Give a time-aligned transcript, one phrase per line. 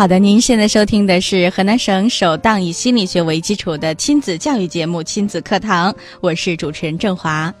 [0.00, 7.52] 好的，您现在收听的是河南省首档以心理学为基础的亲子教育节目《亲子课堂》，我是主持人郑华。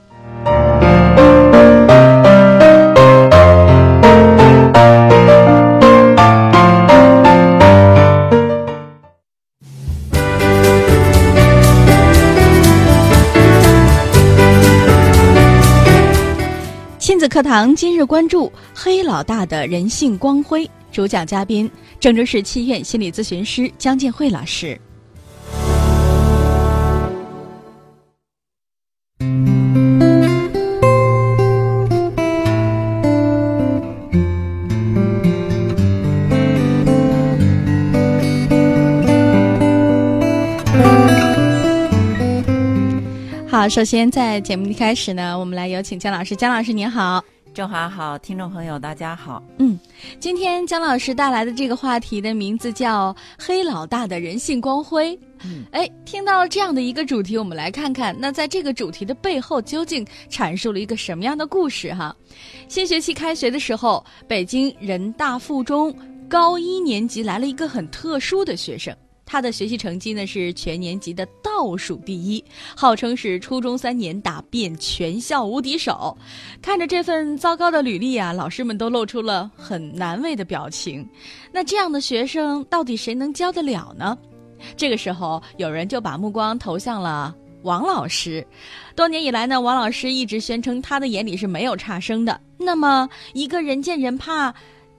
[16.98, 20.66] 亲子课堂今日关注黑老大的人性光辉。
[20.92, 24.78] 主讲嘉宾：郑州市七院心理咨询师姜建慧老师。
[43.48, 46.34] 好，首先在节目一开始呢，我们来有请姜老师。
[46.34, 47.22] 姜老师您好。
[47.52, 49.42] 郑华好，听众朋友大家好。
[49.58, 49.78] 嗯，
[50.20, 55.18] 今天姜老师带来的这个话题的名字叫“黑老大的人性光辉”。
[55.44, 61.92] 嗯，哎，听到了这样的一个主题，我们来看看，那在这个主题的背后究竟阐述了一个什么样的故事？
[61.92, 62.14] 哈，
[62.68, 65.92] 新学期开学的时候，北京人大附中
[66.28, 68.94] 高一年级来了一个很特殊的学生。
[69.30, 72.44] 他的学习成绩呢是全年级的倒数第一，
[72.74, 76.18] 号称是初中三年打遍全校无敌手。
[76.60, 81.08] 看着这份糟糕的履历啊，老师们都露出了很难为的表情。
[81.52, 84.18] 那这样的学生到底谁能教得了呢？
[84.76, 87.32] 这个时候，有人就把目光投向了
[87.62, 88.44] 王老师。
[88.96, 92.40] 多年以来呢，王老师一直宣称他的眼里是没有差生的。
[92.58, 94.52] 那么，一个人见人怕，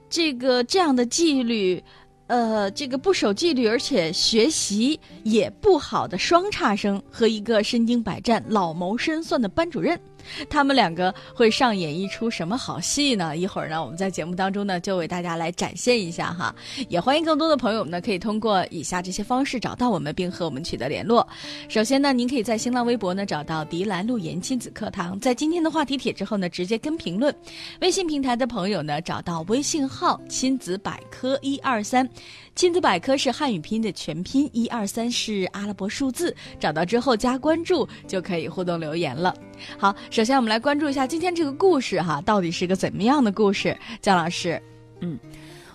[0.08, 1.84] 这个这样的纪律。
[2.32, 10.00] 呃，这个不守纪律，而且学习也不好的双差生和一个身经百战、老谋深算的班主任。
[10.50, 13.36] 他们两个会上演一出什么好戏呢？
[13.36, 16.54] 一会儿呢，我们在节目当中呢，就为大家来展现一下哈。
[16.88, 21.26] 也欢迎更多的朋友们呢，可以通过以下这些方式找到我们，并和我们取得联络。
[21.68, 27.34] 首先呢，您可以在新浪微博呢找到“迪兰路言亲子课堂”，在今天的话题帖之后呢，直接跟评论。
[27.80, 32.08] 微信平台的朋友呢，找到微信号“亲子百科一二三”，
[32.54, 36.34] 亲子百科是汉语拼音的全拼，一二三是阿拉伯数字。
[36.60, 39.34] 找到之后加关注，就可以互动留言了。
[39.78, 43.76] 好，首先我们来关注一下今天这个故事哈，到底是个怎么样的故事？
[44.02, 44.60] 姜老师，
[45.00, 45.18] 嗯，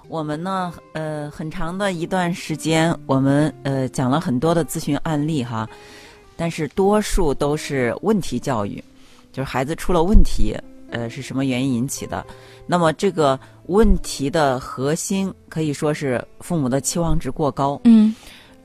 [0.08, 5.68] 我们呢，呃，很长的一段时间，我们呃讲了很多的咨询案例哈，
[6.36, 8.82] 但是多数都是问题教育，
[9.34, 10.56] 就是孩子出了问题，
[10.90, 12.26] 呃，是什么原因引起的？
[12.66, 18.16] 那么这个问题的核心可以说是父母的期望值过高，嗯，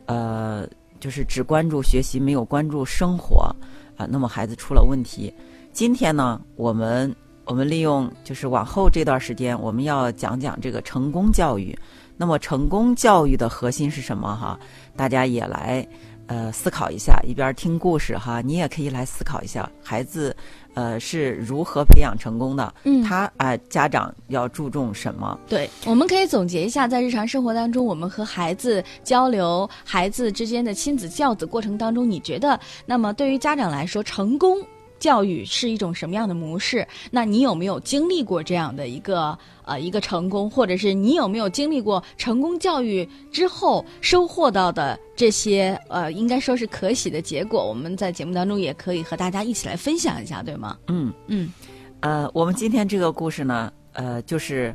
[0.07, 0.67] 呃，
[1.01, 3.55] 就是只关注学习，没有关注生活。
[3.97, 5.33] 啊，那么孩子出了问题。
[5.71, 11.79] 今天呢，我们我们利用就是往后这段时间，我们要讲讲这个成功教育。
[12.17, 14.35] 那么成功教育的核心是什么？
[14.35, 14.59] 哈，
[14.97, 15.87] 大家也来
[16.27, 17.21] 呃思考一下。
[17.27, 20.35] 一边听故事哈，你也可以来思考一下，孩子
[20.75, 22.75] 呃是如何培养成功的？
[22.85, 25.39] 嗯，他啊，家长要注重什么？
[25.49, 34.59] 对，我们可以总结一下，在日常生活当中，我们和孩子交流、孩子之间的亲子教子过程当中，你觉得，那么对于家长来说，成功
[35.03, 36.87] 教育是一种什么样的模式？
[37.11, 47.69] 那你有没有经历过这样的一个呃一个成功，或者是你有没有经历过成功教育之后收获到的这些呃应该说是可喜的结果？
[47.69, 50.79] 我们在节目当中也可以和大家一起来分享一下，对吗？
[50.87, 51.53] 嗯嗯，
[51.99, 54.73] 呃，我们今天这个故事呢，呃，就是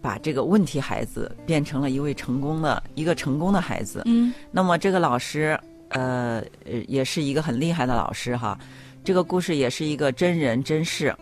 [0.00, 4.00] 把这个问题孩子变成了一位成功的一个成功的孩子。
[4.06, 5.60] 嗯，那么这个老师，
[5.90, 8.58] 呃，呃也是一个很厉害的老师哈。
[9.06, 11.14] 这个故事也是一个真人真事。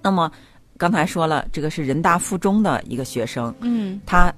[0.00, 0.30] 那么
[0.78, 4.32] 刚才说了，这个是人大附中的一个学生，嗯他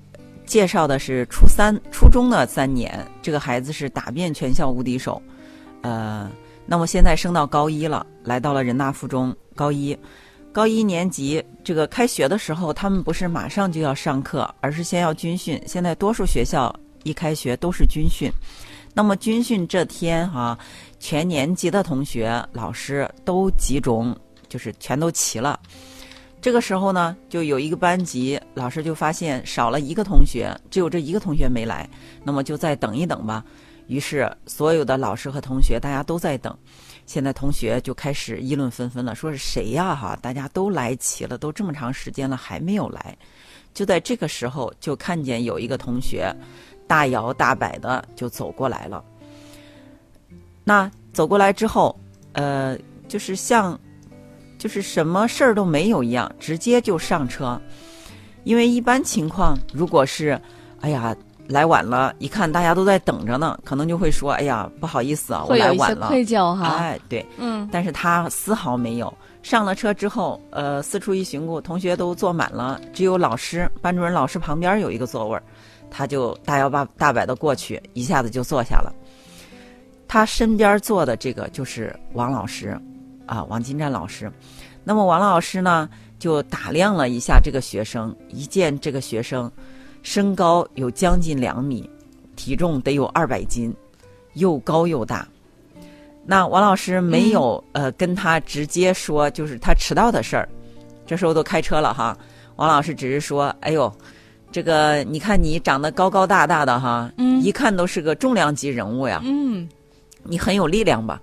[0.47, 5.21] 介绍的是初三初中的三年，这个孩子是打遍全校无敌手。
[5.83, 6.31] 呃，
[6.65, 9.95] 那么现在升到高一了，来到了人大附中高一。
[10.53, 15.63] 高一年级这个开学的时候，他们不是马上就要上课，而是先要军训。
[15.67, 16.75] 现在多数学校
[17.05, 18.33] 一开学都是军训。
[18.95, 20.59] 那么军训这天哈、
[20.99, 24.15] 全年级的同学、老师都集中，
[24.49, 25.59] 就是全都齐了。
[26.41, 31.89] 这个时候呢，就有一个班级老师就发现少了一个同学，只有这一个同学没来，
[32.25, 33.45] 那么就再等一等吧。
[33.87, 36.57] 于是所有的老师和同学大家都在等。
[37.07, 39.95] 现在同学就开始议论纷纷了，说是谁呀？
[39.95, 43.17] 哈，大家都来齐了，都这么长时间了还没有来。
[43.75, 46.35] 就在这个时候，就看见有一个同学
[46.93, 49.03] 大摇大摆的就走过来了。
[50.63, 51.99] 那走过来之后，
[52.35, 52.77] 呃，
[53.09, 53.81] 就是像，
[54.59, 57.59] 就是什么事儿都没有一样，直接就上车。
[58.45, 60.39] 因为一般情况，如果是，
[60.83, 61.17] 哎呀，
[61.49, 66.09] 来晚了，一看大家都在等着呢，可能就会说，哎呀，不好意思啊，我来晚了。
[66.09, 66.77] 愧疚哈。
[66.77, 69.11] 哎，对，嗯但是他丝毫没有。
[69.43, 75.43] 上了车之后，呃，四处一寻顾，同学都坐满了，只有老师、班主任老师旁边有一个座位儿，
[75.93, 78.91] 他就大摇大大摆的过去，一下子就坐下了。
[80.09, 82.81] 他身边坐的这个就是王老师，
[83.27, 84.33] 啊，王金战老师。
[84.83, 89.51] 那么王老师呢，就打量了一下这个学生，一见这个学生
[90.03, 91.89] 身高有将近两米，
[92.35, 93.75] 体重得有二百斤，
[94.35, 95.29] 又高又大。
[96.25, 100.49] 那王老师没有、呃跟他直接说就是他迟到的事儿，
[101.07, 102.17] 这时候都开车了哈。
[102.57, 103.93] 王老师只是说：“哎呦，
[104.53, 109.69] 这个你看你长得高高大大的哈，嗯一看都是个重量级人物呀，嗯
[110.23, 111.21] 你很有力量吧？”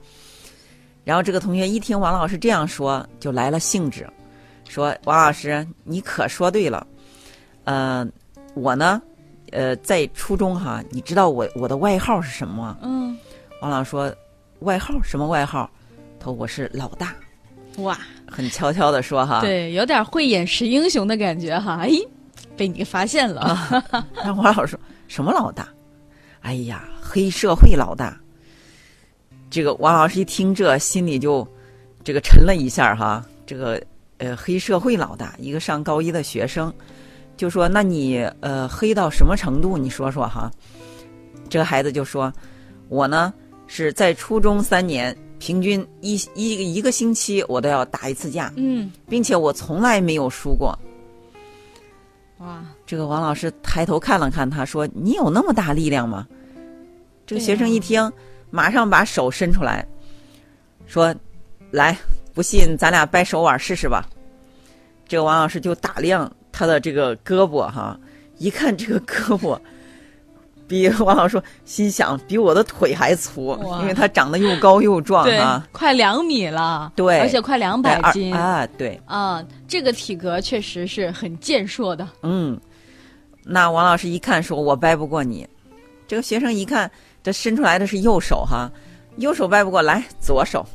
[1.06, 4.08] 然后这个同学一听王老师这样说，就来了兴致，
[4.68, 6.86] 说：“王老师，你可说对了，
[7.64, 8.08] 呃，
[8.54, 9.02] 我呢，
[9.52, 13.18] 呃，在初中哈，你知道我我的外号是什么吗？”嗯，
[13.62, 14.14] 王老师说
[14.60, 15.68] ：“外号什么外号？”
[16.20, 17.16] 他说：“我是老大。
[17.78, 17.98] 哇，”
[18.28, 19.42] 很悄悄的说：“哈。”。
[19.42, 21.80] 对，有点慧眼识英雄的感觉哈。
[21.82, 21.90] 哎，
[22.60, 23.58] 被你发现了。
[24.22, 25.70] 然后王老师说：“什么老大？
[26.42, 28.20] 哎呀，黑社会老大。”
[29.50, 31.48] 这个王老师一听这，心里就
[32.04, 33.26] 这个沉了一下哈。
[33.46, 33.82] 这个
[34.18, 36.72] 呃，黑社会老大，一个上高一的学生，
[37.38, 39.78] 就说：“那你呃黑到什么程度？
[39.78, 40.52] 你说说哈。”
[41.50, 42.32] 这个孩子就说
[42.90, 43.34] ：“我呢
[43.68, 50.78] 是在初中三年，平均一一一个星期我都要打一次架，嗯，并且我从来没有输过。”
[52.40, 56.26] 哇，这个王老师抬头看了看他，说：“你有那么大力量吗？”
[57.28, 58.12] 这个学生一听，
[58.50, 59.86] 马上把手伸出来，
[60.88, 61.14] 说
[61.72, 61.98] ：“来，
[62.34, 64.08] 不信咱俩掰手腕试试吧。”
[65.06, 68.00] 这个王老师就打量他的这个胳膊，哈，
[68.38, 69.60] 一看这个胳膊，
[70.70, 82.08] 比 王老师说，心想比我的腿还粗，因为他长得又高又壮啊，，快两米了，对而且快两百二斤啊，对，啊，这个体格确实是很健硕的。
[82.22, 82.58] 嗯，
[83.44, 85.46] 那王老师一看说：“我掰不过你。”
[86.08, 86.90] 这个学生一看，
[87.24, 88.72] 这伸出来的是右手哈，
[89.18, 90.66] 右手掰不过来，左手，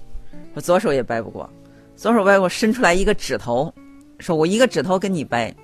[0.55, 1.49] 我左手也掰不过，
[1.97, 3.73] 左手掰不过，伸出来一个指头，
[4.19, 5.55] 说我一个指头跟你掰，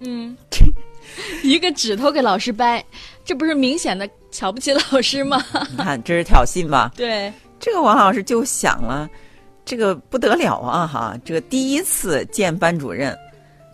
[0.00, 0.36] 嗯，
[1.42, 2.84] 一个指头给老师掰，
[3.24, 5.42] 这不是明显的瞧不起老师吗？
[5.70, 6.92] 你看这是挑衅吧？
[6.96, 9.08] 对，这个王老师就想了，
[9.64, 13.16] 这个不得了啊哈，这个第一次见班主任，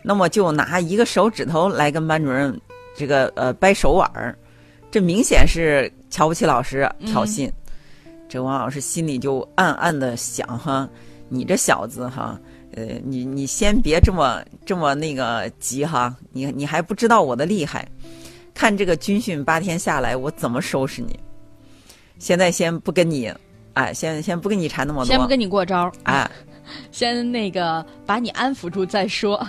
[0.03, 2.59] 那么就拿一个手指头来跟班主任
[2.97, 4.37] 这个呃掰手腕儿，
[4.91, 7.51] 这明显是瞧不起老师挑衅。
[8.29, 10.89] 这王老师心里就暗暗的想哈，
[11.29, 12.39] 你这小子哈，
[12.77, 17.87] 呃，你你先别这么这么那个急哈，你你还不知道我的厉害，
[18.55, 21.19] 看这个军训八天下来，我怎么收拾你？
[22.19, 23.33] 现在先不跟你，
[23.73, 26.31] 哎，先先不跟你缠那么多，先不跟你过招，哎，
[26.93, 29.47] 先那个把你安抚住再说。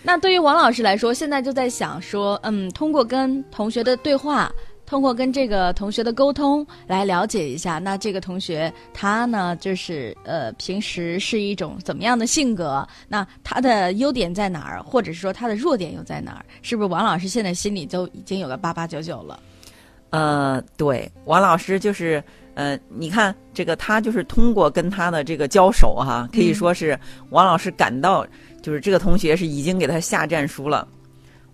[0.00, 4.50] 那对于王老师来说，现在就在想说，嗯，通过跟同学的对话，
[4.88, 12.88] 通过跟这个同学的沟通来了解一下，那这个同学他呢，就是呃，平时是一种怎么样的性格？
[13.06, 16.44] 那他的优点在哪儿，或者是说他的弱点又在哪儿？
[16.62, 19.38] 是不是王老师现在心里就已经有个八八九九了？
[20.08, 28.26] 呃，对，王老师就是，呃，你看这个他就是通过跟他的这个交手哈、可以说是王老师感到，
[28.62, 30.88] 就是这个同学是已经给他下战书了。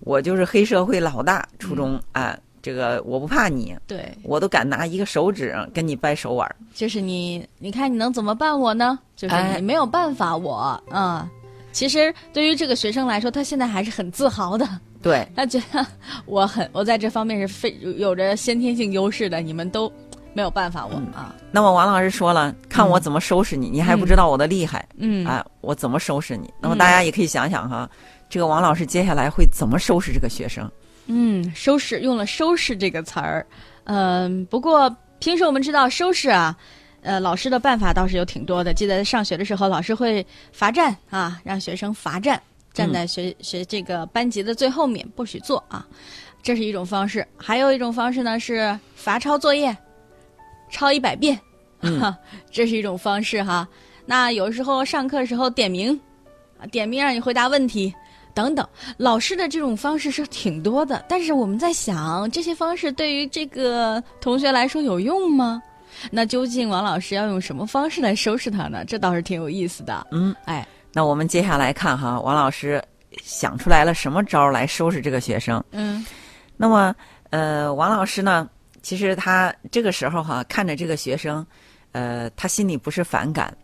[0.01, 6.57] 我就是黑社会老大，初中啊、这个我不怕你，对，我都敢拿一个手指跟你掰手腕儿。
[6.73, 8.99] 就是你，你看你能怎么办我呢？
[9.15, 11.29] 就是没有办法我，嗯。
[11.73, 14.67] 其实对于这个学生来说，他现在还是很自豪的，
[15.03, 15.87] 对， 他觉得
[16.25, 19.93] 我很我在这方面是非有着先天性优势的，你们都
[20.33, 21.35] 没有办法我、啊。
[21.51, 24.89] 那么王老师说了，看我怎么收拾你，你还不知道我的厉害。
[24.97, 26.49] 嗯，啊，我怎么收拾你？
[26.63, 27.91] 那么大家也可以想想哈，
[28.31, 30.71] 这个王老师接下来会怎么收拾这个学生？
[31.07, 33.47] 嗯，收拾用了“收拾”这个词儿，
[33.85, 36.57] 嗯、不过平时我们知道收拾啊，
[37.03, 38.73] 呃，老师的办法倒是有挺多的。
[38.73, 42.41] 记得上学的时候，老师会罚站啊，让学生罚站。
[42.73, 45.87] 站在学、学这个班级的最后面，不许坐啊，
[46.43, 47.25] 这是一种方式。
[47.37, 49.77] 还有一种方式呢是罚抄作业，
[50.71, 51.39] 抄一百遍，
[52.01, 52.19] 哈，
[52.51, 53.69] 这是一种方式哈。
[54.07, 55.97] 那有时候上课的时候点名，
[56.59, 57.95] 啊，点名让你回答问题。
[58.35, 65.63] 等等，老师的这种方式是挺多的，但是我们在想，这些方式对于这个同学来说有用吗？
[66.11, 68.85] 那究竟王老师要用什么方式来收拾他呢？
[68.85, 70.05] 这倒是挺有意思的。
[70.11, 72.83] 嗯，哎，那我们接下来看哈，王老师
[73.23, 75.63] 想出来了什么招来收拾这个学生？
[75.71, 76.05] 嗯，
[76.57, 76.93] 那么
[77.31, 78.51] 呃，王老师呢，
[78.83, 81.47] 其实他这个时候哈，看着这个学生，
[81.93, 83.57] 呃，他心里不是反感，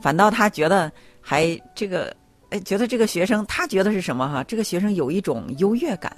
[0.00, 0.90] 反倒他觉得
[1.20, 2.14] 还这个。
[2.54, 4.44] 哎，觉得这个学生，他觉得是什么哈？
[4.44, 6.16] 这个学生有一种优越感，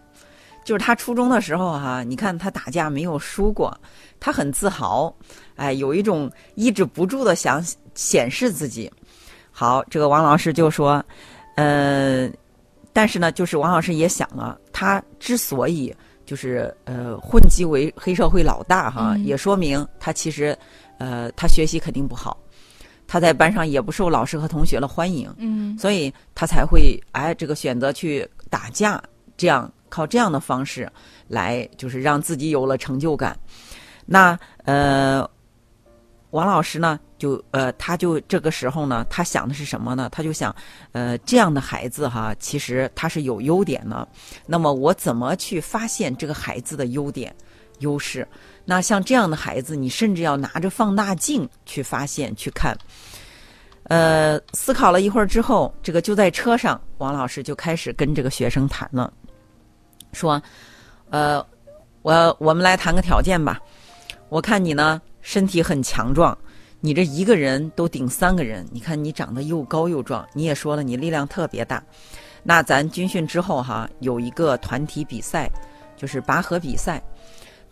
[0.67, 3.75] 就是他初中的时候哈，你看他打架没有输过，
[4.21, 5.17] 他很自豪，
[5.55, 7.65] 哎，有一种抑制不住的想
[7.95, 8.93] 显示自己。
[9.51, 11.03] 好，这个王老师就说，
[11.55, 12.29] 呃，
[12.93, 15.95] 但是呢，就是王老师也想了，他之所以
[16.27, 20.55] 就是呃混迹为黑社会老大哈，也说明他其实
[20.99, 22.37] 呃他学习肯定不好。
[23.07, 29.03] 他在班上也不受老师和同学的欢迎，嗯，所以他才会哎，这个选择去打架，
[29.37, 30.91] 这样靠这样的方式
[31.29, 33.39] 来，就是让自己有了成就感。
[34.05, 35.29] 那呃，
[36.31, 40.09] 王老师呢，就呃，他就这个时候呢，他想的是什么呢？
[40.11, 40.55] 他就想，
[40.93, 44.07] 呃，这样的孩子哈，其实他是有优点的。
[44.47, 47.35] 那么我怎么去发现这个孩子的优点、
[47.79, 48.27] 优势？
[48.69, 52.77] 那像这样的孩子，你甚至要拿着放大镜去发现、去看。
[53.85, 59.13] 呃，思考了一会儿之后，这个就在车上，王老师就开始跟这个学生谈了，
[60.13, 60.43] 说
[61.11, 61.47] ：“呃，
[62.03, 63.61] 我我们来谈个条件吧。
[64.29, 66.37] 我看你呢，身体很强壮，
[66.81, 68.67] 你这一个人都顶三个人。
[68.73, 71.81] 你看你长得又高又壮，你也说了你力量特别大。
[72.43, 75.49] 那咱军训之后哈，有一个团体比赛，
[75.97, 77.01] 就是拔河比赛。”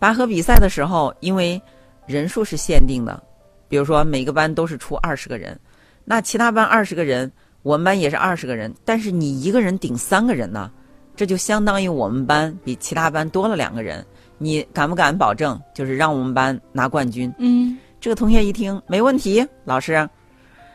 [0.05, 1.59] 拔河比赛的时候，因为
[2.05, 3.23] 人数是限定的，
[3.69, 5.59] 比如说每个班都是出二十个人，
[6.05, 7.33] 那其他班二十个人，
[7.63, 10.71] 我们班也是二十个人，但是你一个人顶三个人呢，
[11.17, 14.05] 这就相当于我们班比其他班多了两个人。
[14.37, 17.33] 你敢不敢保证，就是让我们班拿冠军？
[17.39, 20.07] 嗯，这个同学一听没问题，老师，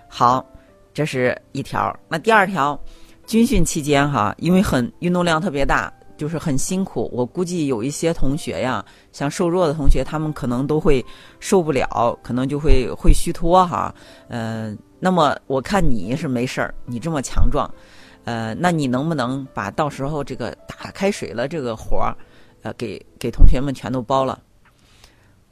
[0.08, 0.44] 好，
[0.92, 1.96] 这是一条。
[2.08, 2.82] 那第二条，
[3.28, 5.94] 军训期间哈，因为很运动量特别大。
[6.20, 8.84] 就是很辛苦，我估计有一些同学呀，
[9.14, 11.04] 像瘦弱的同学，他们可能都会
[11.40, 13.96] 受不了，可能就会会虚脱哈。
[14.28, 17.74] 嗯，那么我看你是没事儿，你这么强壮，
[18.26, 22.14] 呃，那你能不能把到时候这个打开水了这个活儿，
[22.64, 24.38] 呃，给给同学们全都包了？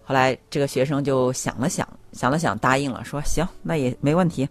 [0.03, 4.45] 后来这个学生就想了想，想了想，答应了，说行，那也没问题。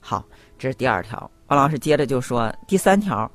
[0.00, 0.24] 好，
[0.56, 1.28] 这是第二条。
[1.48, 3.28] 王老师接着就说第三条。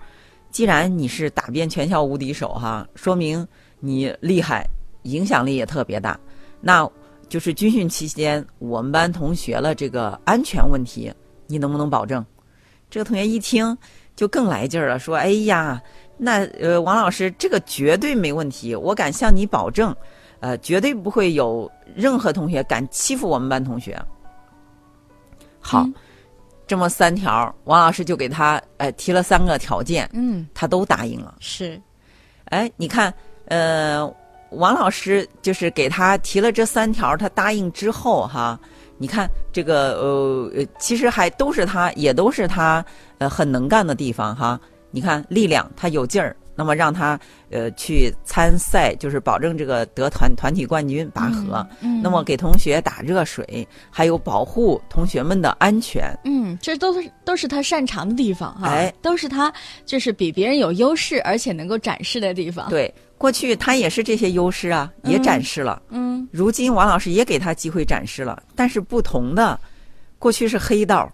[0.50, 3.48] 既然你是打遍全校无敌手哈，说明
[3.80, 4.68] 你厉害，
[5.04, 6.20] 影响力也特别大。
[6.60, 6.90] 那
[7.30, 11.14] 就是军训期间我们班同学了这个安全问题，
[11.46, 12.26] 你能不能保证？
[12.90, 13.78] 这个同学一听
[14.16, 15.80] 就更来劲儿了，说：“哎呀，
[16.18, 19.96] 那呃，王老师这个绝对没问题，我敢向你保证，
[20.40, 24.02] 呃，绝对不会有任何同学敢欺负我们班同学。”
[25.60, 25.88] 好。
[26.68, 31.36] 这么三条，王老师就给他呃提了三个条件，嗯，他都答应了。
[31.40, 31.82] 是，
[32.46, 33.12] 哎，你看，
[33.46, 34.06] 呃，
[34.52, 38.60] 王老师就是给他提了这三条，他答应之后哈，
[38.98, 42.86] 你看这个呃，其实还都是他，也都是他
[43.18, 44.60] 呃很能干的地方哈。
[44.92, 46.36] 你看力量，他有劲儿。
[46.58, 47.18] 那么让他
[47.52, 51.66] 呃去参赛，就是保证这个得团团体冠军拔河。
[51.82, 56.12] 嗯，那么给同学打热水，还有保护同学们的安全。
[56.26, 58.68] 嗯，这都是都是他擅长的地方哈。
[58.70, 59.54] 哎，都是他
[59.86, 62.68] 就是比别人有优势，而且能够展示的地方。
[62.70, 65.80] 对，过去他也是这些优势啊，也展示了。
[65.90, 69.60] 嗯，如今王老师也给他机会展示了，但是不同的，
[70.18, 71.08] 过去是黑道。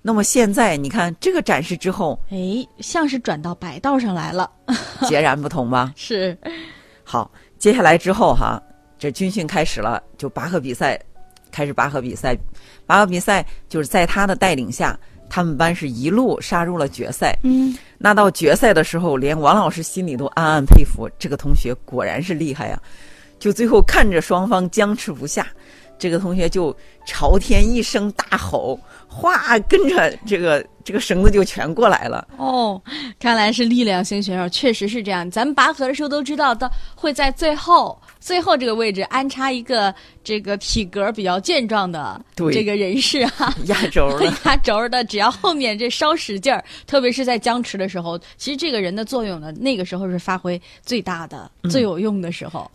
[0.00, 4.50] 那么现在你看这个展示之后，哎，像是转到白道上来了，
[5.08, 5.92] 截然不同吧？
[5.96, 6.36] 是。
[7.04, 8.62] 好，接下来之后哈，
[8.98, 10.98] 这军训开始了，就拔河比赛，
[11.50, 12.36] 开始拔河比赛，
[12.86, 17.36] 拔河比赛就是在他的带领下，他们班是一路杀入了决赛。
[17.42, 22.80] 嗯，那到决赛的时候，连王老师心里都暗暗佩服，这个同学果然是厉害呀！
[23.38, 25.46] 就最后看着双方僵持不下。
[25.98, 26.74] 这个同学就
[27.04, 28.78] 朝天一声大吼，
[29.08, 32.26] 哗，跟着这个这个绳子就全过来了。
[32.36, 32.80] 哦，
[33.18, 35.28] 看来是力量型选手，确实是这样。
[35.30, 44.26] 咱们拔河的时候都知道，到会在最后最后这个位置安插一个这个体格比较健壮的对这个人士哈、压轴的。
[44.44, 52.70] 压轴的，只要后面这稍使劲儿，特别是在僵持的时候，其实这个人的作用呢，那个时候是发挥最大的、最有用的时候。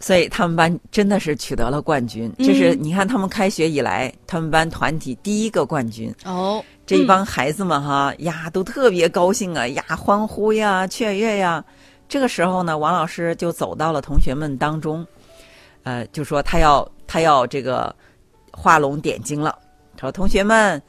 [0.00, 2.32] 所以他们班真的是取得了冠军。
[2.38, 6.14] 嗯这是你看他们开学以来，他们班团体第一个冠军。
[6.24, 11.64] 哦，这一帮孩子们哈呀，都特别高兴啊呀，欢呼呀，雀跃呀。
[12.08, 15.06] 这个时候呢，王老师就走到了同学们当中，
[15.82, 17.94] 呃，就说他要他要这个
[18.52, 19.58] 画龙点睛了。
[19.94, 20.80] 他说：“同学们，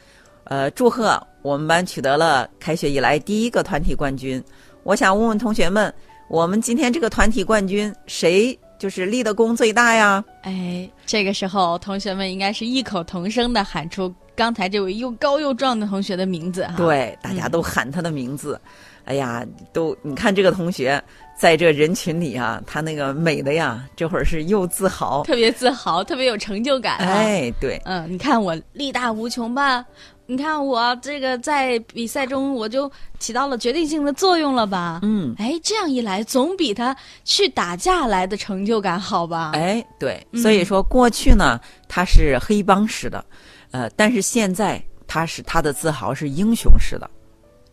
[0.44, 4.42] 呃，祝贺我们班取得了开学以来第一个团体冠军。
[4.84, 5.94] 我想问问同学们，
[6.30, 18.60] 我们今天这个团体冠军谁就是立的功最大呀？”哎，这个时候同学们应该是异口同声的喊出刚才这位又高又壮的同学的名字哈。，对，大家都喊他的名字。
[19.06, 21.02] 哎呀，都你看这个同学
[21.36, 29.84] 在这人群里啊，他那个美的呀，这会儿是又自豪，特别自豪，特别有成就感、啊。，哎，对，嗯，你看我力大无穷吧？
[30.30, 35.00] 你看我这个在比赛中我就起到了决定性的作用了吧？
[35.02, 39.54] 嗯，哎，这样一来，总比他去打架来的成就感好吧？
[39.56, 43.26] 哎，对，嗯所以说过去呢，他是黑帮式的，
[43.72, 47.10] 呃，但是现在他是他的自豪是英雄式的，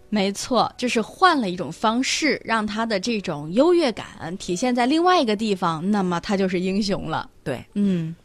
[0.09, 7.29] 没错，就是换了一种方式，让他的这种优越感体现在另外一个地方，那么他就是英雄了。
[7.45, 8.17] 对，嗯，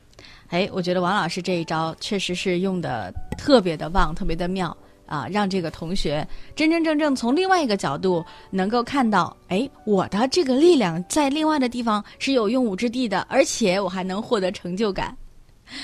[0.51, 15.15] 哎，我觉得王老师这一招确实是用的特别的棒，特别的妙啊，让这个同学真真正正从另外一个角度能够看到，哎，我的这个力量在另外的地方是有用武之地的，而且我还能获得成就感。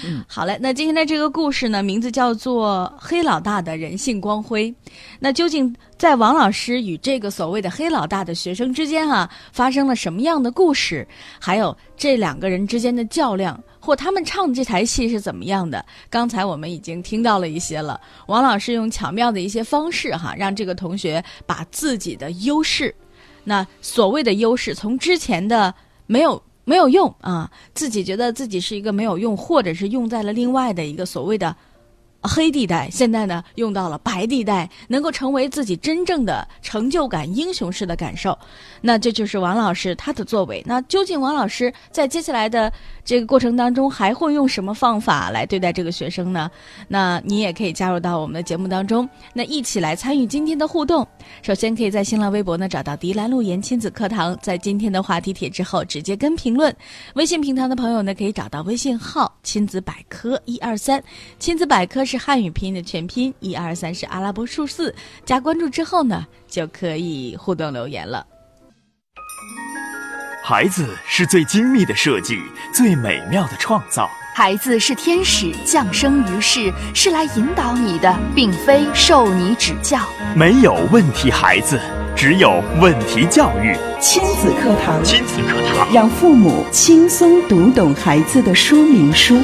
[0.06, 4.72] 嗯，好嘞，那今天的这个故事呢，名字叫做《黑老大的人性光辉》。
[5.20, 11.08] 那究竟在王老师与这个所谓的黑老大的学生之间啊，发生了什么样的故事？
[11.40, 15.84] 还有这两个人之间的较量，或他们唱的这台戏是怎么样的？
[16.10, 18.00] 刚才我们已经听到了一些了。
[18.28, 22.94] 王老师用巧妙的一些方式哈，让这个同学把自己的优势，
[23.44, 25.74] 那所谓的优势，从之前的
[26.06, 26.42] 没有。
[26.68, 31.56] 没有用啊，自己觉得自己是一个没有用，或者是用在了另外的一个所谓的
[32.22, 38.38] 黑地带，现在呢用到了白地带，能够成为自己真正的成就感、英雄式的感受。
[38.82, 40.62] 那这就是王老师他的作为。
[40.66, 42.72] 那究竟王老师在接下来的
[43.04, 46.50] 这个过程当中，还会用什么方法来对待这个学生呢？
[46.88, 51.08] 那你也可以加入到我们的节目当中，那一起来参与今天的互动。
[51.42, 56.76] 首先可以在新浪微博呢找到迪兰路言亲子课堂，在今天的话题帖之后直接跟评论。
[57.16, 61.02] 微信平台的朋友呢可以找到微信号“亲子百科一二三”，
[61.40, 64.96] 亲子百科是汉语拼音的全拼，一二三是阿拉伯数字。
[65.26, 68.26] 加关注之后呢，就可以互动留言了。
[70.44, 72.40] 孩子是最精密的设计，
[72.74, 74.10] 最美妙的创造。
[74.34, 80.00] 孩子是天使降生于世，是来引导你的，并非受你指教。
[80.36, 81.78] 没有问题孩子，
[82.16, 83.76] 只有问题教育。
[84.00, 89.44] 亲子课堂，亲子课堂，让父母轻松读懂孩子的说明书。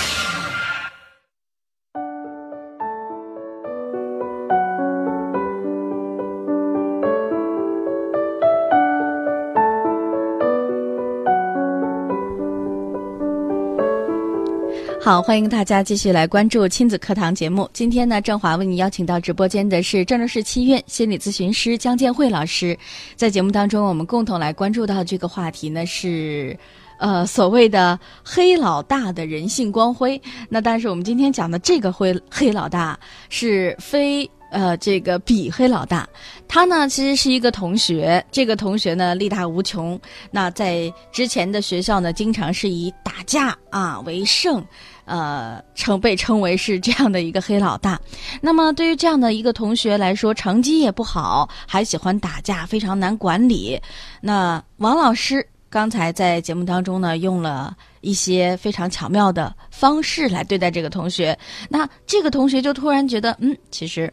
[15.03, 17.67] 好，欢迎大家继续来关注亲子课堂节目。
[17.73, 22.77] 今天呢，郑华为你邀请到直播间的是郑州市七院心理咨询师江建慧老师。
[23.15, 26.55] 在节目当中，我们共同来关注到这个话题呢是。
[26.99, 36.07] 呃，所谓的黑老大的人性光辉，那但是我们今天讲的这个灰黑老大是非呃这个比黑老大，
[36.47, 44.63] 他呢其实是一个同学，这个同学呢力大无穷，那在之前的学校呢，经常是以打架啊为胜，
[45.05, 47.99] 呃，称被称为是这样的一个黑老大。
[48.41, 53.79] 那么对于这样的一个同学来说，成绩也不好，还喜欢打架，非常难管理。
[54.19, 61.37] 那王老师刚才在节目当中呢，用了一些非常巧妙的方式来对待这个同学。
[61.69, 64.11] 那这个同学就突然觉得，嗯，其实。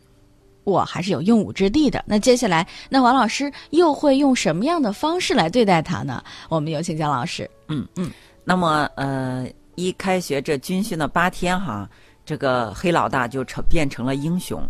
[0.69, 2.05] 我还是有用武之地的。
[2.07, 6.23] 那接下来，那王老师又会用什么样的方式来对待他呢？
[6.49, 7.51] 我们有请姜老师。
[7.69, 8.11] 嗯嗯
[8.45, 11.89] 那么呃，一开学这军训的八天哈，
[12.25, 14.61] 这个黑老大就成变成了英雄。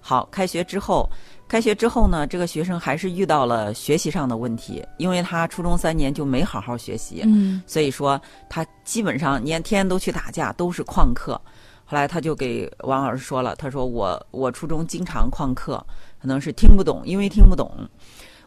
[0.00, 1.10] 好，开学之后，
[1.48, 11.40] 开学之后呢，这个学生还是遇到了学习上的问题，因为他初中三年就没好好学习，嗯所以说他基本上你看天天都去打架，都是旷课。
[11.88, 15.82] 后来他就给王老师说了，他说我我初中经常旷课，
[16.20, 17.70] 可能是听不懂，因为听不懂。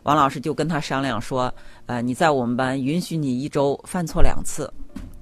[0.04, 1.54] 王老师就跟他商量说，
[1.86, 4.72] 呃，你在我们班允许你一周犯错两次，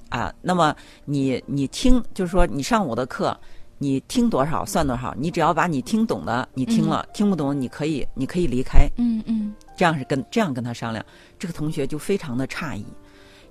[0.09, 0.75] 啊，那么
[1.05, 3.37] 你你听，就是说你上我的课，
[3.77, 8.87] 你听多少算多少，你只要把你听懂的你听了，听不懂你可以你可以离开。
[8.97, 11.05] 嗯嗯这样是跟这样跟他商量，
[11.37, 12.85] 这个同学就非常的诧异，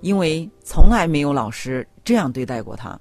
[0.01, 2.99] 因为从来没有老师这样对待过他。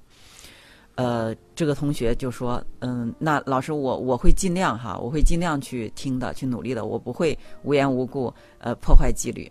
[0.96, 9.50] 呃，这个同学就说：“嗯，那老师我我会尽量哈，我会尽量去听的，去努力的，我不会无缘无故呃破坏纪律。”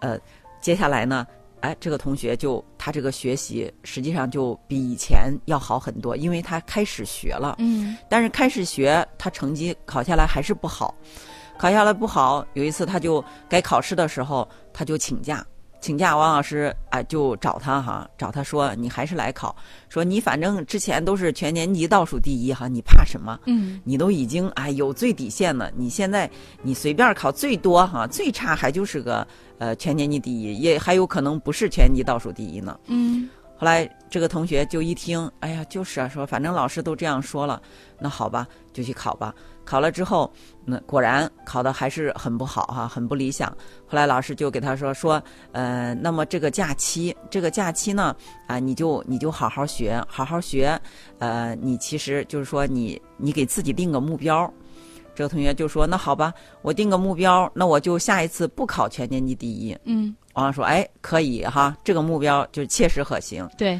[0.00, 0.16] 呃，
[0.60, 1.26] 接下来呢，
[1.60, 7.56] 哎，这个同学就他这个学习实际上就比以前要好很多，因为他开始学了。
[7.58, 10.94] 嗯但是开始学，他成绩考下来还是不好，
[11.58, 12.46] 考下来不好。
[12.54, 15.44] 有一次，他就该考试的时候，他就请假，
[15.80, 19.54] 请假，王老师啊、就找他哈，找他说你还是来考，
[19.88, 23.38] 说你反正之前都是全年级倒数第一哈，你怕什么？
[23.46, 26.28] 嗯你都已经哎有最底线了，你现在
[26.62, 29.26] 你随便考最多哈，最差还就是个
[29.58, 32.78] 呃全年级第一，也还有可能不是全年级倒数第一呢。
[32.86, 33.28] 嗯
[33.60, 37.60] 后来这个同学就一听，哎呀，就是啊，说反正老师都这样说了，
[37.98, 39.34] 那好吧，就去考吧。
[39.68, 40.32] 考了之后，
[40.64, 43.50] 那果然考的还是很不好哈、很不理想。
[43.86, 50.80] 后来老师就给他说说，呃，那么这个假期，这个假期呢，啊，你就你就好好学，好好学，
[51.18, 54.50] 呃，你其实就是说你你给自己定个目标。
[55.14, 59.76] 这个同学就说，那好吧，我定个目标，那我就下一次不考全年级第一。
[59.84, 63.46] 嗯，王老师说，哎，可以哈，这个目标就是切实可行。
[63.58, 63.78] 对，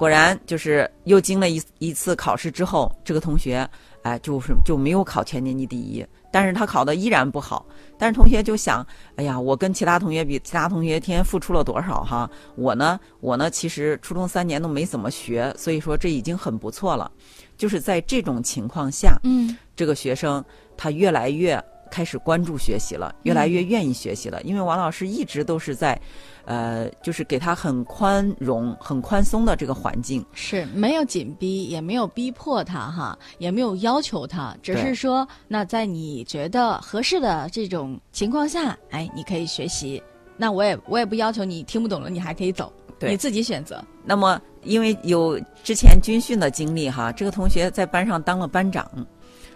[0.00, 3.68] 果然就是又经了一一次考试之后，这个同学
[4.00, 7.66] 哎，就是就没有考全年级第一，但是他考的依然不好。
[7.98, 8.84] 但是同学就想，
[9.16, 12.30] 哎呀，我跟其他同学比，其他同学天天付出了多少哈？
[12.56, 17.12] 我呢，我呢，其实初中三年都没怎么学，所以说这已经很不错了。
[17.58, 20.42] 就是在这种情况下，嗯这个学生
[20.78, 24.40] 他越来越开始关注学习了，越来越愿意学习了。
[24.42, 26.00] 因为王老师一直都是在，
[26.44, 30.24] 呃，就是给他很宽容、很宽松的这个环境。
[30.32, 40.02] 是没有紧逼，也没有逼迫他哈，也没有要求他，只是说，那在你觉得合适的这种情况下，哎，你可以学习。
[40.36, 43.84] 那我也我也不要求你听不懂了，你还可以走，对你自己选择。
[44.04, 48.90] 那么，因为有之前军训的经历哈，这个同学在班上当了班长，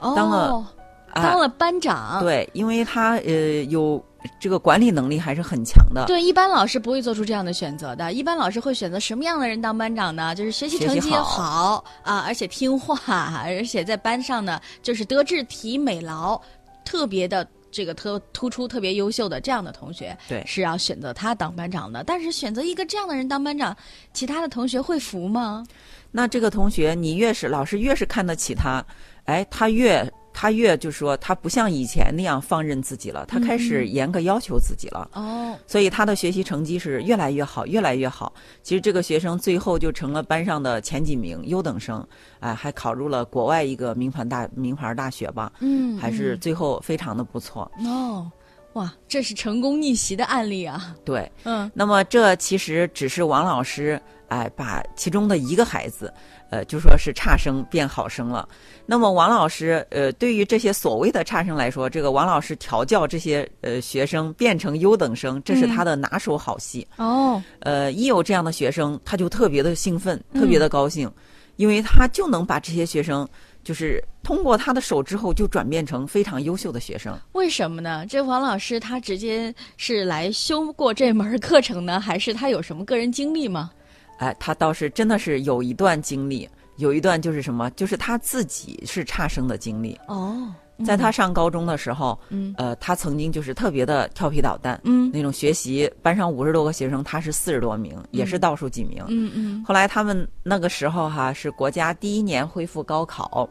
[0.00, 0.70] 哦，当了啊
[1.14, 2.20] 当了班长。
[2.20, 4.04] 对，因为他呃有
[4.40, 6.04] 这个管理能力还是很强的。
[6.06, 8.12] 对，一般老师不会做出这样的选择的。
[8.12, 10.34] 一般老师会选择什么样的人当班长呢？
[10.34, 16.40] 就是学习成绩好啊，而且听话，而且在班上呢，就是德智体美劳
[16.84, 22.02] 特别的这个特突出、特别优秀的这样的同学，对是要选择他当班长的。
[22.04, 23.76] 但是选择一个这样的人当班长，
[24.12, 25.66] 其他的同学会服吗？
[26.12, 28.84] 那这个同学，你越是老师越是看得起他，
[29.24, 35.08] 哎，他越他越就说他不像以前那样放任自己了，他开始严格要求自己了。
[35.12, 38.32] 哦，所以他的学习成绩是越来越好，越来越好。
[38.62, 42.04] 其实这个学生最后就成了班上的前几名，优等生，
[42.40, 47.70] 哎，还考入了国外一个名牌大名牌大学吧，嗯，还是最后非常的不错。
[47.78, 48.32] 嗯哦，
[48.72, 50.94] 哇，这是成功逆袭的案例啊。
[51.04, 56.12] 对，嗯那么这其实只是王老师哎把其中的一个孩子，
[56.54, 58.48] 呃，就说是差生变好生了。
[58.86, 66.86] 那么王老师呃，对于这些所谓的差生来说，这个王老师调教这些呃学生变成优等生，这是他的拿手好戏。
[66.96, 71.10] 哦，呃，一有这样的学生，他就特别的兴奋，嗯特别的高兴，
[71.56, 73.28] 因为他就能把这些学生，
[73.64, 77.18] 就是通过他的手之后，就转变成非常优秀的学生。
[77.32, 78.06] 为什么呢？
[78.06, 83.72] 这王老师他直接是来修过这门课程呢，还是他有什么个人经历吗？
[84.18, 89.98] 哎，他倒是真的是有一段经历，有一段就是什么，就是他自己是差生的经历。
[90.08, 90.52] 哦，
[90.84, 99.04] 在他上高中的时候，嗯呃，他曾经就是特别的调皮捣蛋，嗯那种学习，班上五十多个学生，他是四十多名，也是倒数几名。
[99.08, 103.48] 嗯嗯后来他们那个时候哈是国家第一年恢复高考，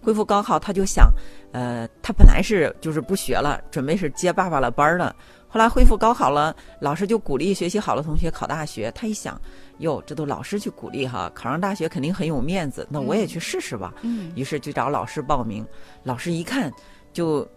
[0.00, 1.08] 恢复高考他就想，
[1.52, 5.14] 呃，他本来是就是不学了，准备是接爸爸的班儿了。
[5.54, 8.90] 后来恢复高考了，老师就鼓励学习好的同学考大学。
[8.90, 9.40] 他一想，
[9.78, 13.94] 哟，这都老师去鼓励哈，考上大学肯定很有面子，那我也去试试吧。
[14.02, 15.64] 嗯于是就找老师报名，
[16.02, 16.72] 老师一看
[17.12, 17.48] 就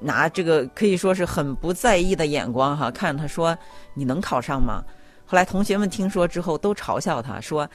[0.00, 3.56] 拿这个可以说是很不在意的眼光哈看他说
[3.94, 4.82] 你能考上吗？
[5.24, 7.70] 后来同学们听说之后都嘲笑他说，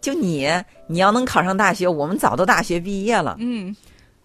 [0.00, 0.50] 就你
[0.88, 3.36] 你要能考上大学，我们早都大学毕业了。
[3.38, 3.72] 嗯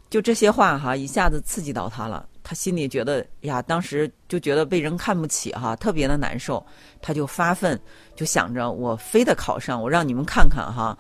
[0.10, 2.28] 就这些话哈，一下子刺激到他了。
[2.48, 6.66] 他心里觉得呀，当时就觉得被人看不起哈，特别的难受。
[7.02, 7.78] 他就发奋，
[8.16, 10.98] 就想着我非得考上，我让你们看看哈。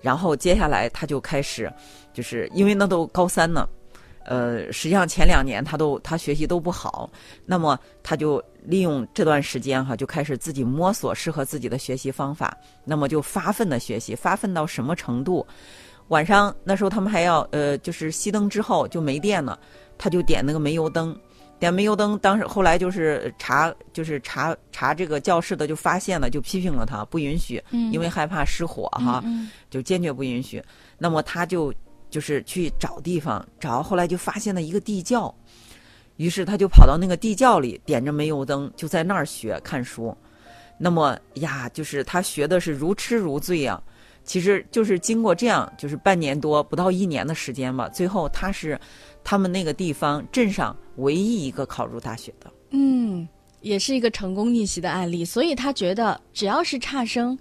[0.00, 1.72] 然后接下来他就开始，
[2.12, 3.68] 就是因为那都高三呢，
[4.24, 7.08] 呃，实际上前两年他都他学习都不好，
[7.46, 12.52] 那么他就利用这段时间哈，就开始自己摸索适合自己的学习方法，
[12.84, 15.46] 那么就发奋的学习，发奋到什么程度？
[16.08, 19.56] 晚上那时候他们还要呃，就是熄灯之后就没电了，
[20.00, 21.14] 他就点那个煤油灯，
[21.58, 22.18] 点煤油灯。
[22.20, 29.22] 当时后来就是查，就是查查这个教室的就发现了，就批评了他，不允许，因为害怕失火哈，
[29.68, 30.64] 就坚决不允许。
[30.96, 31.72] 那么他就
[32.08, 35.32] 就是去找地方找，后来就发现了一个地窖，
[36.16, 40.16] 于是他就跑到那个地窖里，点着煤油灯，就在那儿学看书。
[40.78, 43.82] 那么呀，就是他学的是如痴如醉啊。
[44.22, 47.88] 其实就是经过这样，就是半年多不到一年的时间吧。
[47.88, 48.78] 最后他是
[49.22, 52.50] 他们那个地方镇上唯一一个考入大学的。
[52.70, 53.26] 嗯，
[53.60, 55.24] 也是一个成功逆袭的案例。
[55.24, 57.38] 所以他觉得，只要是差生，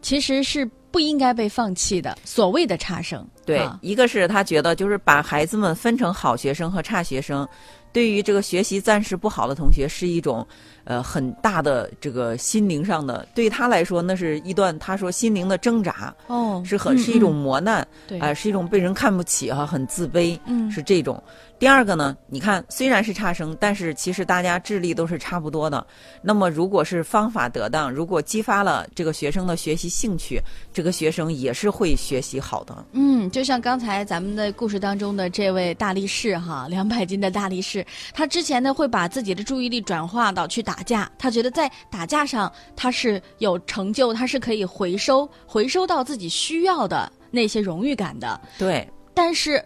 [0.00, 2.16] 其实是不应该被放弃的。
[2.24, 7.46] 所谓的差生，对，一个是他觉得就是把孩子们分成好学生和差学生，
[7.92, 10.46] 对于这个学习暂时不好的同学是一种。
[10.84, 21.22] 呃，很大的这个心灵上的，对他来说，那是一段他说心灵的挣扎，哦，是很是一种磨难，对，啊，是一种被人看不起哈，很自卑，嗯，是这种。
[21.58, 25.86] 第二个呢，你看，虽然是差生，但是其实大家智力都是差不多的。
[26.22, 30.40] 那么，如果是方法得当，如果激发了这个学生的学习兴趣，
[30.72, 32.86] 这个学生也是会学习好的。
[32.92, 40.78] 嗯，就像刚才咱们的故事当中的这位大力士哈，两百斤的大力士，他之前呢会把自己的注意力转化到去打。
[40.88, 48.40] 架，他觉得在打架上他是有成就，他是可以回收回收到自己需要的那些荣誉感的。
[48.56, 49.62] 对，但是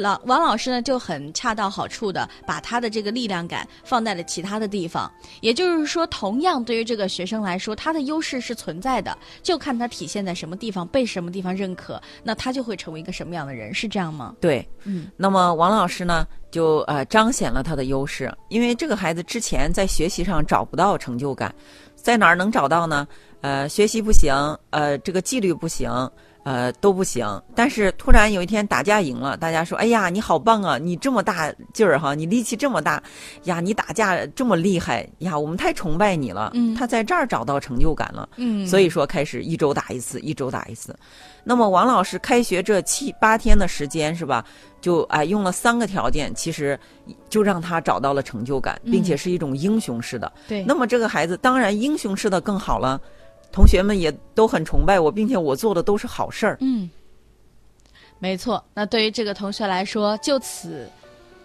[0.00, 5.10] 老王老师呢就很恰到好处的把他的这个力量感放在了其他的地方。
[5.40, 14.34] 也就是说，同样对于这个学生来说，他的优势是存在的，就看他体现在什么地方，被什么地方认可，那他就会成为一个什么样的人，是这样吗？
[14.40, 15.10] 对，嗯。
[15.16, 16.26] 那么王老师呢？
[16.50, 21.54] 就呃彰显了他的优势，因为这个孩子之前在学习上找不到成就感，
[21.94, 23.06] 在哪儿能找到呢？
[23.40, 24.34] 呃，学习不行，
[24.70, 25.88] 呃，这个纪律不行，
[26.42, 27.26] 呃，都不行。
[27.54, 30.78] 但是突然有一天打架赢了，大家说：“哎呀，你好棒啊！
[30.78, 33.02] 你这么大劲儿哈，你力气这么大
[33.44, 38.28] 呀，你打架这么厉害呀，我们太崇拜你了。”嗯，他在这儿找到成就感了。
[38.36, 40.96] 嗯，所以说开始一周打一次，一周打一次。
[41.44, 44.44] 那么王老师开学这七八天的时间是吧？
[44.80, 46.78] 就哎用了三个条件，其实
[47.28, 50.32] 就让他找到了成就感，并且是一种英雄式的。
[50.48, 50.64] 对。
[50.64, 52.98] 那么这个孩子当然英雄式的更好了，
[53.52, 56.56] 同学们也都很崇拜我，并且我做的都是好事儿。
[56.60, 56.88] 嗯，
[58.18, 58.64] 没错。
[58.74, 60.88] 那对于这个同学来说，就此。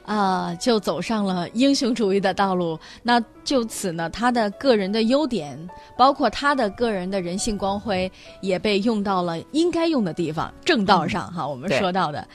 [0.05, 2.79] 啊，就走上了英雄主义的道路。
[3.01, 5.57] 那就此呢，他的个人的优点，
[5.95, 11.47] 包括他的个人的人性光辉，也被用到了应该用的地方，正道上哈。
[11.47, 12.27] 我们说到的。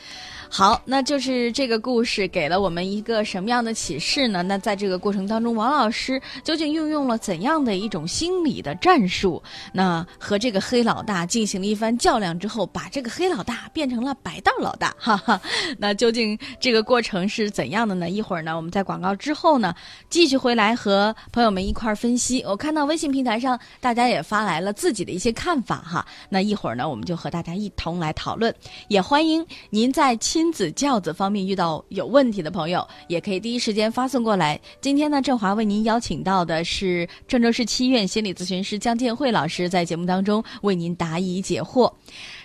[0.52, 4.42] 好，那就是这个故事给了我们一个什么样的启示呢？
[4.42, 9.40] 那在这个过程当中，王老师究竟运用了怎样的一种心理的战术？
[9.72, 15.40] 那和这个黑老大进行了一番较量之后，把这个黑老大变成了白道老大，哈哈。
[15.78, 18.10] 那究竟这个过程是怎样的呢？
[18.10, 19.72] 一会儿呢，我们在广告之后呢，
[20.08, 22.42] 继续回来和和朋友们一块儿分析。
[22.46, 26.06] 我看到微信平台上大家也发来了自己的一些看法哈。
[26.28, 28.54] 那一会儿呢，我们就和大家一同来讨论。
[28.88, 30.50] 也欢迎您在亲。
[30.50, 34.60] 子教子方面遇到有问题的朋友，也可以第一时间发送过来。
[34.80, 41.92] 今天呢，振华为您邀请到的是郑州市七院心理咨询师江建慧老师，在节目当中为您答疑解惑。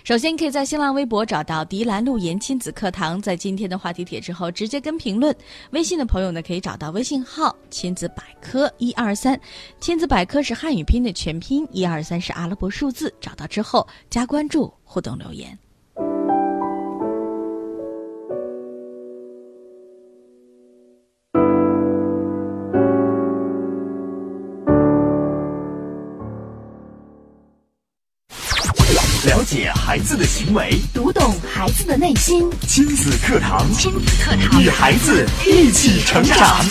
[0.06, 5.34] 首先，可以在新浪微博找到迪兰路言亲子课堂，在今天的话题帖之后直接跟评论。
[5.72, 9.36] 微信的朋友呢，可以找到微信号亲子百科一二三，
[9.80, 15.58] 亲子百科是汉语拼的全拼，一二三是阿拉伯数字，找到之后加关注，互动留言。
[30.06, 32.48] 子的行为，读懂孩子的内心。
[32.60, 36.64] 亲子课堂，亲子课堂，与孩子一起成长。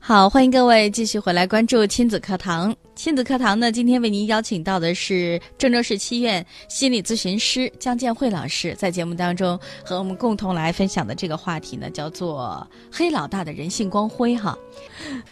[0.00, 2.74] 好，欢迎各位继续回来关注亲子课堂。
[3.02, 14.54] 亲子课堂呢，今天为您邀请到的是郑州市七院心理咨询师江建慧老师，在节目当中和我们共同来分享的这个话题呢，叫做“黑老大的人性光辉”哈。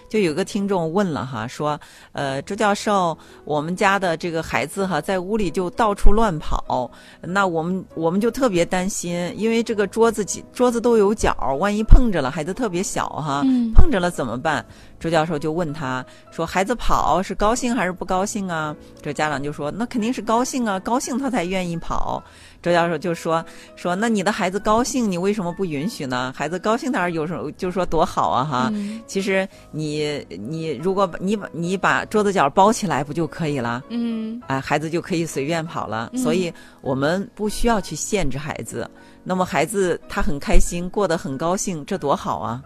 [0.08, 1.78] 就有个听众问了哈，说，
[2.12, 14.64] 呃，周教授，我们家的这个孩子哈，在屋里就到处乱跑，那我们我们就特别担心，因为这个桌子几桌子都有角，万一碰着了，孩子特别小哈，碰着了怎么办？
[15.00, 22.22] 周教授就问他说：“孩子跑是高兴还是不高兴啊？”这家长就说：“那肯定是高兴啊，高兴他才愿意跑。”
[22.60, 23.44] 周教授就说
[23.76, 26.32] ：“说那你的孩子高兴，你为什么不允许呢？
[26.36, 28.72] 孩子高兴当然有时候就说多好啊哈。
[29.06, 33.84] 其实你你如果你把你把桌子角包起来不就可以了？
[33.90, 36.10] 嗯，哎，孩子就可以随便跑了。
[36.16, 38.90] 所以我们不需要去限制孩子。
[39.22, 42.60] 那么孩子他很开心，过得很高兴，这多好啊！”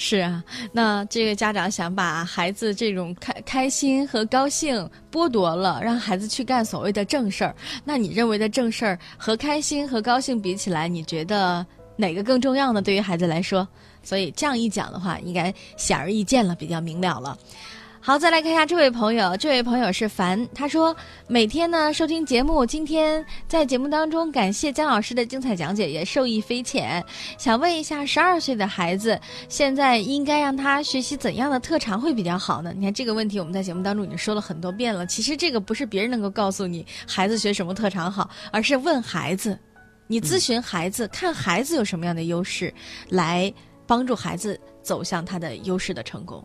[0.00, 7.52] 是啊，那这个家长想把孩子这种开开心和高兴剥夺了，让孩子去干所谓的正事儿。
[7.84, 12.80] 那你认为的正事儿和开心和高兴比起来，你觉得哪个更重要呢？
[12.80, 13.66] 对于孩子来说，
[14.04, 17.36] 所以这样一讲的话，应该显而易见了，比较明了了。
[18.08, 19.36] 好，再来看一下这位朋友。
[19.36, 27.04] 这位朋友是凡，他说每天呢收听节目，今天在节目当中感谢姜老师的精彩讲解，也受益匪浅。
[27.36, 32.72] 想问一下，十二岁的孩子现在应该让他学习怎样的特长会比较好呢？
[32.74, 35.04] 你看这个问题，我们在节目当中已经说了很多遍了。
[35.04, 39.58] 其实这个不是别人能够告诉你孩子学什么特长好，而是问孩子，
[40.06, 42.72] 你咨询孩子，看孩子有什么样的优势，
[43.10, 43.52] 来
[43.86, 46.42] 帮助孩子走向他的优势的成功。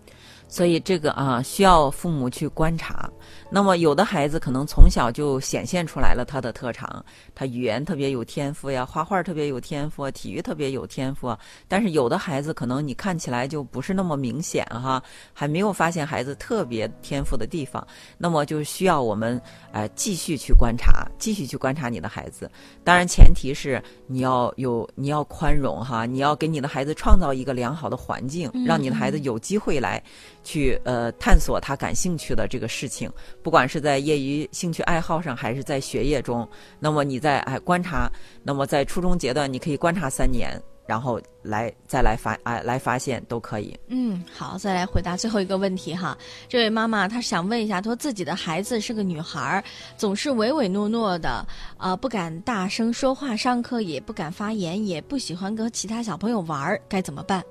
[0.53, 3.09] 所以这个啊，需要父母去观察。
[3.49, 11.35] 那么有的孩子可能从小就显现出来了他的特长，他语言特别有天赋呀，画画特别有天赋，体育特别有天赋。
[11.67, 15.01] 但是有的孩子可能你看起来就不是那么明显哈，
[15.33, 17.85] 还没有发现孩子特别天赋的地方。
[18.19, 22.47] 那么就需要我们呃继续去观察，继续去观察你的孩子。
[22.83, 30.03] 当然前提是你要有你要宽容哈，你要给你的孩子创造一个良好的环境，让你的孩子有机会来
[30.43, 33.11] 去呃探索他感兴趣的这个事情。
[33.41, 36.47] 不管是在业余兴趣爱好上，还是在学业中，
[36.79, 38.11] 那么你在哎观察，
[38.43, 43.77] 那么在初中阶段，你可以观察三年，然后来再来发哎来发现都可以。
[43.87, 46.17] 嗯，好，再来回答最后一个问题哈。
[46.49, 49.63] 这位妈妈她想问一下，她说自己的孩子是个女孩，
[49.97, 51.45] 总是唯唯诺诺的，
[51.77, 57.43] 啊，不敢大声说话，上课也不敢发言，也不喜欢跟其他小朋友玩，该怎么办？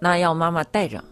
[0.00, 1.02] 那要妈妈带着，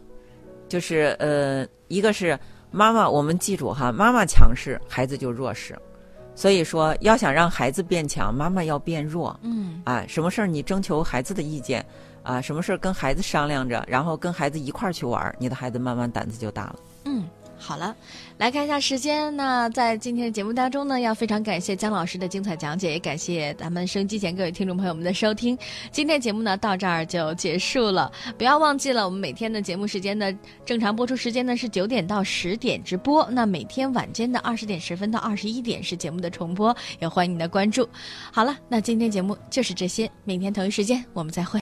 [0.72, 2.38] 就是呃，一个是。
[2.74, 5.78] 妈妈，我们记住哈，妈妈强势，孩子就弱势。
[6.34, 9.38] 所以说，要想让孩子变强，妈妈要变弱。
[9.42, 11.84] 嗯，啊，什么事儿你征求孩子的意见，
[12.22, 16.76] 啊，什么事儿跟孩子商量着，然后跟孩子一块儿去玩，你的孩子慢慢胆子就大了。
[17.04, 17.28] 嗯。
[17.64, 17.94] 好了，
[18.38, 19.34] 来看一下时间。
[19.36, 25.56] 那在今天的节目当中呢，要非常感谢姜老师的精彩讲解，也感谢咱们收音机前各位听众朋友们的收听。
[25.92, 30.34] 今天节目呢到这儿就结束了，不要忘记了，我们每天的节目时间的
[30.66, 37.88] 正常播出时间呢是九点到十点直播，那每天晚间的二十点十分到二十一点是节目的重播，也欢迎您的关注。
[38.32, 41.60] 好了，那今天节目就是这些，明天同一时间我们再会。